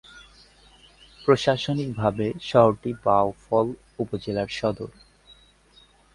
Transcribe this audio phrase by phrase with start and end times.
[1.21, 3.67] প্রশাসনিকভাবে শহরটি বাউফল
[3.99, 4.91] উপজেলার সদর।